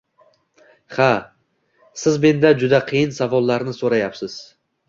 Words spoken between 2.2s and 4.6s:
mendan juda qiyin savollarni soʻrayapsiz.